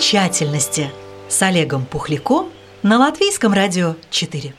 Достопримечательности 0.00 0.90
с 1.28 1.42
Олегом 1.42 1.84
Пухляком 1.84 2.48
на 2.82 2.96
Латвийском 2.96 3.52
радио 3.52 3.96
4. 4.08 4.54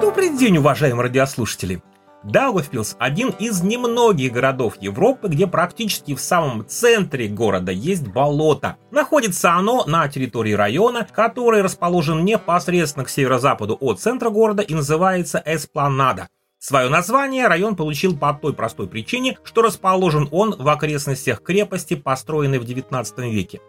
Добрый 0.00 0.38
день, 0.38 0.58
уважаемые 0.58 1.02
радиослушатели! 1.02 1.82
Даугавпилс– 2.22 2.94
один 3.00 3.30
из 3.30 3.60
немногих 3.64 4.32
городов 4.32 4.74
Европы, 4.80 5.26
где 5.26 5.48
практически 5.48 6.14
в 6.14 6.20
самом 6.20 6.64
центре 6.68 7.26
города 7.26 7.72
есть 7.72 8.06
болото. 8.06 8.76
Находится 8.92 9.54
оно 9.54 9.84
на 9.86 10.06
территории 10.06 10.52
района, 10.52 11.04
который 11.12 11.62
расположен 11.62 12.24
непосредственно 12.24 13.04
к 13.04 13.08
северо-западу 13.08 13.76
от 13.80 13.98
центра 13.98 14.30
города 14.30 14.62
и 14.62 14.72
называется 14.72 15.42
Эспланада. 15.44 16.28
Свое 16.64 16.88
название 16.88 17.48
район 17.48 17.74
получил 17.74 18.16
по 18.16 18.32
той 18.32 18.52
простой 18.52 18.86
причине, 18.86 19.36
что 19.42 19.62
расположен 19.62 20.28
он 20.30 20.54
в 20.56 20.68
окрестностях 20.68 21.42
крепости, 21.42 21.96
построенной 21.96 22.60
в 22.60 22.64
19 22.64 23.18
веке 23.18 23.60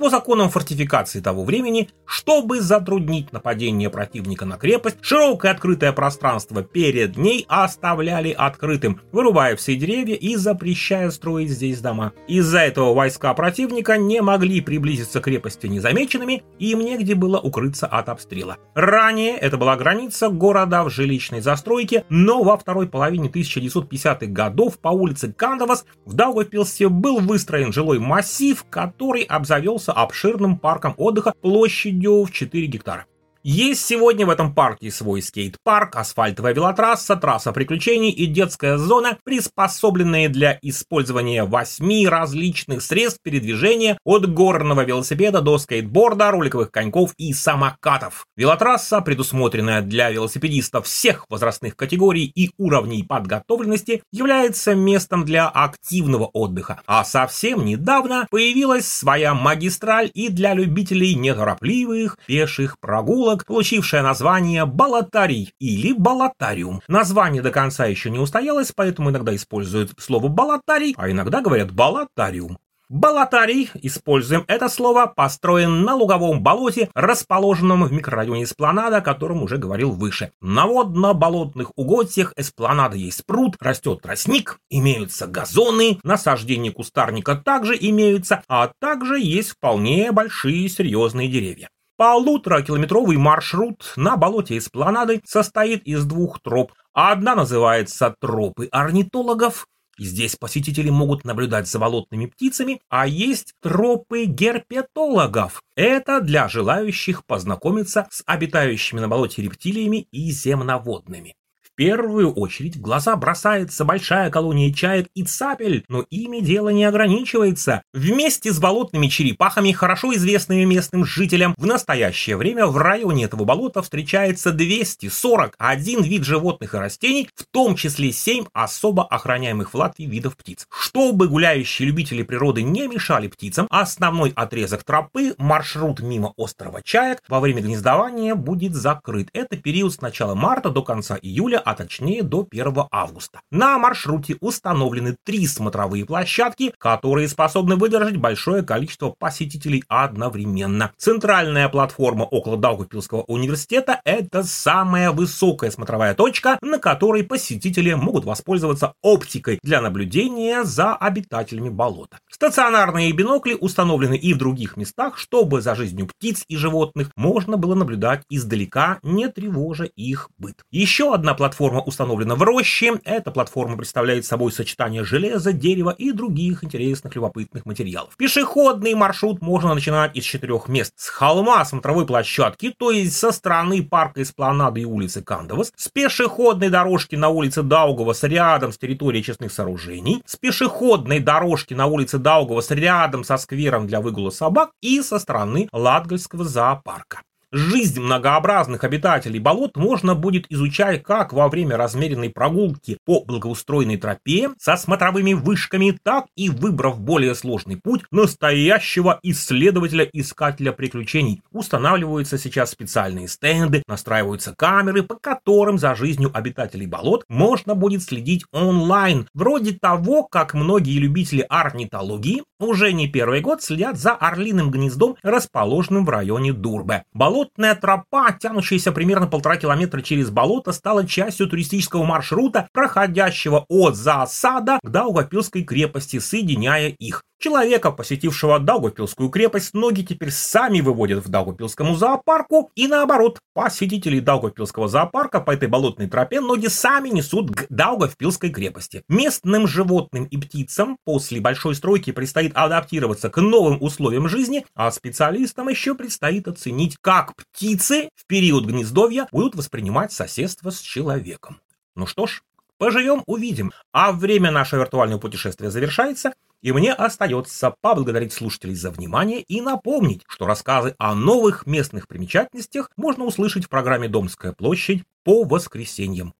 по 0.00 0.08
законам 0.08 0.48
фортификации 0.48 1.20
того 1.20 1.44
времени, 1.44 1.90
чтобы 2.06 2.62
затруднить 2.62 3.34
нападение 3.34 3.90
противника 3.90 4.46
на 4.46 4.56
крепость, 4.56 4.96
широкое 5.02 5.52
открытое 5.52 5.92
пространство 5.92 6.62
перед 6.62 7.18
ней 7.18 7.44
оставляли 7.48 8.30
открытым, 8.30 8.98
вырубая 9.12 9.56
все 9.56 9.76
деревья 9.76 10.14
и 10.14 10.36
запрещая 10.36 11.10
строить 11.10 11.50
здесь 11.50 11.82
дома. 11.82 12.12
Из-за 12.28 12.60
этого 12.60 12.94
войска 12.94 13.34
противника 13.34 13.98
не 13.98 14.22
могли 14.22 14.62
приблизиться 14.62 15.20
к 15.20 15.24
крепости 15.24 15.66
незамеченными, 15.66 16.44
и 16.58 16.70
им 16.70 16.80
негде 16.80 17.14
было 17.14 17.38
укрыться 17.38 17.86
от 17.86 18.08
обстрела. 18.08 18.56
Ранее 18.74 19.36
это 19.36 19.58
была 19.58 19.76
граница 19.76 20.30
города 20.30 20.82
в 20.82 20.88
жилищной 20.88 21.42
застройке, 21.42 22.04
но 22.08 22.42
во 22.42 22.56
второй 22.56 22.88
половине 22.88 23.28
1950-х 23.28 24.26
годов 24.28 24.78
по 24.78 24.88
улице 24.88 25.30
Кандавас 25.30 25.84
в 26.06 26.14
Даугавпилсе 26.14 26.88
был 26.88 27.18
выстроен 27.20 27.70
жилой 27.70 27.98
массив, 27.98 28.64
который 28.70 29.24
обзавелся 29.24 29.89
обширным 29.92 30.58
парком 30.58 30.94
отдыха 30.96 31.34
площадью 31.40 32.24
в 32.24 32.30
4 32.30 32.66
гектара. 32.66 33.06
Есть 33.42 33.86
сегодня 33.86 34.26
в 34.26 34.30
этом 34.30 34.54
парке 34.54 34.90
свой 34.90 35.22
скейт-парк, 35.22 35.96
асфальтовая 35.96 36.52
велотрасса, 36.52 37.16
трасса 37.16 37.52
приключений 37.52 38.10
и 38.10 38.26
детская 38.26 38.76
зона, 38.76 39.16
приспособленные 39.24 40.28
для 40.28 40.58
использования 40.60 41.44
восьми 41.44 42.06
различных 42.06 42.82
средств 42.82 43.20
передвижения 43.22 43.96
от 44.04 44.30
горного 44.30 44.84
велосипеда 44.84 45.40
до 45.40 45.56
скейтборда, 45.56 46.30
роликовых 46.30 46.70
коньков 46.70 47.14
и 47.16 47.32
самокатов. 47.32 48.26
Велотрасса, 48.36 49.00
предусмотренная 49.00 49.80
для 49.80 50.10
велосипедистов 50.10 50.84
всех 50.84 51.24
возрастных 51.30 51.76
категорий 51.76 52.30
и 52.34 52.50
уровней 52.58 53.04
подготовленности, 53.04 54.02
является 54.12 54.74
местом 54.74 55.24
для 55.24 55.48
активного 55.48 56.26
отдыха. 56.26 56.82
А 56.84 57.04
совсем 57.04 57.64
недавно 57.64 58.26
появилась 58.30 58.86
своя 58.86 59.32
магистраль 59.32 60.10
и 60.12 60.28
для 60.28 60.52
любителей 60.52 61.14
неторопливых 61.14 62.18
пеших 62.26 62.78
прогулок 62.80 63.29
поселок, 63.30 63.44
получившее 63.46 64.02
название 64.02 64.66
Балатарий 64.66 65.54
или 65.58 65.92
Балатариум. 65.92 66.80
Название 66.88 67.42
до 67.42 67.50
конца 67.50 67.86
еще 67.86 68.10
не 68.10 68.18
устоялось, 68.18 68.72
поэтому 68.74 69.10
иногда 69.10 69.34
используют 69.34 69.92
слово 69.98 70.28
Балатарий, 70.28 70.94
а 70.98 71.10
иногда 71.10 71.40
говорят 71.40 71.72
Балатариум. 71.72 72.58
Балатарий, 72.88 73.70
используем 73.82 74.44
это 74.48 74.68
слово, 74.68 75.06
построен 75.06 75.84
на 75.84 75.94
луговом 75.94 76.42
болоте, 76.42 76.90
расположенном 76.92 77.84
в 77.84 77.92
микрорайоне 77.92 78.42
Эспланада, 78.42 78.96
о 78.96 79.00
котором 79.00 79.44
уже 79.44 79.58
говорил 79.58 79.92
выше. 79.92 80.32
На 80.40 80.66
водно-болотных 80.66 81.70
угодьях 81.76 82.32
Эспланада 82.36 82.96
есть 82.96 83.24
пруд, 83.26 83.54
растет 83.60 84.00
тростник, 84.02 84.58
имеются 84.70 85.28
газоны, 85.28 86.00
насаждения 86.02 86.72
кустарника 86.72 87.36
также 87.36 87.76
имеются, 87.80 88.42
а 88.48 88.72
также 88.80 89.20
есть 89.20 89.50
вполне 89.50 90.10
большие 90.10 90.68
серьезные 90.68 91.28
деревья. 91.28 91.68
Полуторакилометровый 92.00 93.18
маршрут 93.18 93.92
на 93.94 94.16
болоте 94.16 94.56
Эспланады 94.56 95.20
состоит 95.26 95.82
из 95.82 96.06
двух 96.06 96.40
троп. 96.40 96.72
Одна 96.94 97.34
называется 97.34 98.14
«Тропы 98.18 98.68
орнитологов», 98.72 99.66
Здесь 99.98 100.34
посетители 100.34 100.88
могут 100.88 101.26
наблюдать 101.26 101.68
за 101.68 101.78
болотными 101.78 102.24
птицами, 102.24 102.80
а 102.88 103.06
есть 103.06 103.52
тропы 103.60 104.24
герпетологов. 104.24 105.62
Это 105.76 106.22
для 106.22 106.48
желающих 106.48 107.26
познакомиться 107.26 108.06
с 108.10 108.22
обитающими 108.24 108.98
на 108.98 109.08
болоте 109.08 109.42
рептилиями 109.42 110.08
и 110.10 110.30
земноводными 110.30 111.34
первую 111.80 112.34
очередь 112.34 112.76
в 112.76 112.82
глаза 112.82 113.16
бросается 113.16 113.86
большая 113.86 114.30
колония 114.30 114.70
чаек 114.70 115.06
и 115.14 115.22
цапель, 115.22 115.82
но 115.88 116.04
ими 116.10 116.40
дело 116.40 116.68
не 116.68 116.84
ограничивается. 116.84 117.84
Вместе 117.94 118.52
с 118.52 118.58
болотными 118.58 119.06
черепахами, 119.06 119.72
хорошо 119.72 120.12
известными 120.12 120.64
местным 120.64 121.06
жителям, 121.06 121.54
в 121.56 121.64
настоящее 121.64 122.36
время 122.36 122.66
в 122.66 122.76
районе 122.76 123.24
этого 123.24 123.44
болота 123.44 123.80
встречается 123.80 124.52
241 124.52 126.02
вид 126.02 126.24
животных 126.24 126.74
и 126.74 126.76
растений, 126.76 127.30
в 127.34 127.46
том 127.50 127.76
числе 127.76 128.12
7 128.12 128.44
особо 128.52 129.02
охраняемых 129.02 129.72
в 129.72 129.74
Латвии 129.74 130.04
видов 130.04 130.36
птиц. 130.36 130.66
Чтобы 130.70 131.28
гуляющие 131.28 131.88
любители 131.88 132.22
природы 132.22 132.62
не 132.62 132.88
мешали 132.88 133.28
птицам, 133.28 133.66
основной 133.70 134.34
отрезок 134.36 134.84
тропы, 134.84 135.34
маршрут 135.38 136.00
мимо 136.00 136.34
острова 136.36 136.82
Чаек, 136.82 137.22
во 137.26 137.40
время 137.40 137.62
гнездования 137.62 138.34
будет 138.34 138.74
закрыт. 138.74 139.30
Это 139.32 139.56
период 139.56 139.94
с 139.94 140.02
начала 140.02 140.34
марта 140.34 140.68
до 140.68 140.82
конца 140.82 141.16
июля, 141.22 141.69
а 141.70 141.74
точнее 141.74 142.24
до 142.24 142.46
1 142.50 142.74
августа. 142.90 143.42
На 143.52 143.78
маршруте 143.78 144.36
установлены 144.40 145.16
три 145.24 145.46
смотровые 145.46 146.04
площадки, 146.04 146.74
которые 146.78 147.28
способны 147.28 147.76
выдержать 147.76 148.16
большое 148.16 148.64
количество 148.64 149.14
посетителей 149.16 149.84
одновременно. 149.88 150.90
Центральная 150.96 151.68
платформа 151.68 152.24
около 152.24 152.56
Даугавпилского 152.56 153.22
университета– 153.22 154.00
это 154.04 154.42
самая 154.42 155.12
высокая 155.12 155.70
смотровая 155.70 156.14
точка, 156.14 156.58
на 156.60 156.78
которой 156.78 157.22
посетители 157.22 157.92
могут 157.94 158.24
воспользоваться 158.24 158.94
оптикой 159.00 159.60
для 159.62 159.80
наблюдения 159.80 160.64
за 160.64 160.96
обитателями 160.96 161.68
болота. 161.68 162.18
Стационарные 162.28 163.12
бинокли 163.12 163.54
установлены 163.54 164.16
и 164.16 164.34
в 164.34 164.38
других 164.38 164.76
местах, 164.76 165.18
чтобы 165.18 165.60
за 165.60 165.76
жизнью 165.76 166.08
птиц 166.08 166.44
и 166.48 166.56
животных 166.56 167.10
можно 167.14 167.56
было 167.56 167.76
наблюдать 167.76 168.22
издалека, 168.28 168.98
не 169.04 169.28
тревожа 169.28 169.84
их 169.84 170.30
быт. 170.36 170.56
Еще 170.72 171.14
одна 171.14 171.34
платформа 171.34 171.59
платформа 171.60 171.82
установлена 171.82 172.36
в 172.36 172.42
роще. 172.42 172.98
Эта 173.04 173.30
платформа 173.30 173.76
представляет 173.76 174.24
собой 174.24 174.50
сочетание 174.50 175.04
железа, 175.04 175.52
дерева 175.52 175.90
и 175.90 176.10
других 176.10 176.64
интересных 176.64 177.14
любопытных 177.14 177.66
материалов. 177.66 178.16
Пешеходный 178.16 178.94
маршрут 178.94 179.42
можно 179.42 179.74
начинать 179.74 180.16
из 180.16 180.24
четырех 180.24 180.68
мест. 180.68 180.94
С 180.96 181.08
холма 181.08 181.62
смотровой 181.66 182.06
площадки, 182.06 182.74
то 182.78 182.90
есть 182.90 183.14
со 183.14 183.30
стороны 183.30 183.82
парка 183.82 184.22
Эспланады 184.22 184.80
и 184.80 184.84
улицы 184.86 185.20
Кандовас, 185.20 185.70
с 185.76 185.88
пешеходной 185.88 186.70
дорожки 186.70 187.14
на 187.14 187.28
улице 187.28 187.62
Даугавас 187.62 188.22
рядом 188.22 188.72
с 188.72 188.78
территорией 188.78 189.22
честных 189.22 189.52
сооружений, 189.52 190.22
с 190.24 190.36
пешеходной 190.36 191.18
дорожки 191.18 191.74
на 191.74 191.84
улице 191.84 192.16
Даугавас 192.16 192.70
рядом 192.70 193.22
со 193.22 193.36
сквером 193.36 193.86
для 193.86 194.00
выгула 194.00 194.30
собак 194.30 194.70
и 194.80 195.02
со 195.02 195.18
стороны 195.18 195.68
Латгальского 195.72 196.44
зоопарка. 196.44 197.20
Жизнь 197.52 198.00
многообразных 198.00 198.84
обитателей 198.84 199.40
болот 199.40 199.76
можно 199.76 200.14
будет 200.14 200.46
изучать 200.50 201.02
как 201.02 201.32
во 201.32 201.48
время 201.48 201.76
размеренной 201.76 202.30
прогулки 202.30 202.98
по 203.04 203.24
благоустроенной 203.24 203.96
тропе 203.96 204.50
со 204.56 204.76
смотровыми 204.76 205.32
вышками, 205.32 205.98
так 206.04 206.26
и 206.36 206.48
выбрав 206.48 207.00
более 207.00 207.34
сложный 207.34 207.76
путь 207.76 208.02
настоящего 208.12 209.18
исследователя-искателя 209.24 210.70
приключений. 210.70 211.42
Устанавливаются 211.50 212.38
сейчас 212.38 212.70
специальные 212.70 213.26
стенды, 213.26 213.82
настраиваются 213.88 214.54
камеры, 214.56 215.02
по 215.02 215.16
которым 215.16 215.76
за 215.76 215.96
жизнью 215.96 216.30
обитателей 216.32 216.86
болот 216.86 217.24
можно 217.28 217.74
будет 217.74 218.04
следить 218.04 218.44
онлайн, 218.52 219.26
вроде 219.34 219.72
того, 219.72 220.22
как 220.22 220.54
многие 220.54 221.00
любители 221.00 221.44
орнитологии 221.48 222.44
уже 222.60 222.92
не 222.92 223.08
первый 223.08 223.40
год 223.40 223.60
следят 223.60 223.98
за 223.98 224.12
орлиным 224.12 224.70
гнездом, 224.70 225.16
расположенным 225.24 226.04
в 226.04 226.10
районе 226.10 226.52
Дурбе. 226.52 227.02
Болото 227.12 227.39
Болотная 227.40 227.74
тропа, 227.74 228.32
тянущаяся 228.32 228.92
примерно 228.92 229.26
полтора 229.26 229.56
километра 229.56 230.02
через 230.02 230.28
болото, 230.28 230.72
стала 230.72 231.06
частью 231.06 231.48
туристического 231.48 232.04
маршрута, 232.04 232.68
проходящего 232.74 233.64
от 233.70 233.96
засада 233.96 234.78
к 234.82 234.90
Даугапилской 234.90 235.64
крепости, 235.64 236.18
соединяя 236.18 236.90
их. 236.98 237.22
Человека, 237.40 237.90
посетившего 237.90 238.58
Даугапилскую 238.58 239.30
крепость, 239.30 239.72
ноги 239.72 240.02
теперь 240.02 240.30
сами 240.30 240.82
выводят 240.82 241.24
в 241.24 241.30
Даугапилскому 241.30 241.94
зоопарку, 241.96 242.70
и 242.74 242.86
наоборот, 242.86 243.40
посетителей 243.54 244.20
Даугапилского 244.20 244.88
зоопарка 244.88 245.40
по 245.40 245.52
этой 245.52 245.66
болотной 245.66 246.06
тропе 246.06 246.42
ноги 246.42 246.66
сами 246.66 247.08
несут 247.08 247.50
к 247.50 247.64
Даугавпилской 247.70 248.50
крепости. 248.50 249.04
Местным 249.08 249.66
животным 249.66 250.24
и 250.26 250.36
птицам 250.36 250.98
после 251.06 251.40
большой 251.40 251.74
стройки 251.74 252.12
предстоит 252.12 252.54
адаптироваться 252.54 253.30
к 253.30 253.40
новым 253.40 253.78
условиям 253.80 254.28
жизни, 254.28 254.66
а 254.74 254.90
специалистам 254.90 255.70
еще 255.70 255.94
предстоит 255.94 256.46
оценить, 256.46 256.98
как 257.00 257.34
птицы 257.34 258.10
в 258.16 258.26
период 258.26 258.66
гнездовья 258.66 259.26
будут 259.32 259.54
воспринимать 259.54 260.12
соседство 260.12 260.68
с 260.68 260.78
человеком. 260.78 261.58
Ну 261.96 262.04
что 262.04 262.26
ж, 262.26 262.42
поживем, 262.76 263.22
увидим. 263.24 263.72
А 263.92 264.12
время 264.12 264.50
нашего 264.50 264.80
виртуального 264.80 265.18
путешествия 265.18 265.70
завершается– 265.70 266.34
И 266.62 266.72
мне 266.72 266.92
остается 266.92 267.74
поблагодарить 267.80 268.32
слушателей 268.32 268.74
за 268.74 268.90
внимание 268.90 269.40
и 269.40 269.60
напомнить, 269.60 270.22
что 270.28 270.46
рассказы 270.46 270.94
о 270.98 271.14
новых 271.14 271.66
местных 271.66 272.06
примечательностях 272.06 272.90
можно 272.96 273.24
услышать 273.24 273.64
в 273.64 273.68
программе 273.68 274.08
«Домская 274.08 274.52
площадь» 274.52 275.04
по 275.24 275.44
воскресеньям. 275.44 276.34